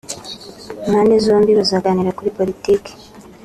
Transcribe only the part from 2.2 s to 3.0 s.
Politike